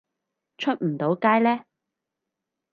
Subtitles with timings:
[0.57, 1.63] 出唔到街呢